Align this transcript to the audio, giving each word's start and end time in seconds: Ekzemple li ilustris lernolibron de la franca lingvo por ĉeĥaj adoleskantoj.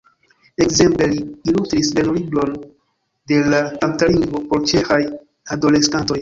Ekzemple 0.63 1.09
li 1.11 1.19
ilustris 1.51 1.91
lernolibron 1.99 2.55
de 3.33 3.43
la 3.53 3.61
franca 3.75 4.11
lingvo 4.15 4.43
por 4.49 4.65
ĉeĥaj 4.73 4.99
adoleskantoj. 5.59 6.19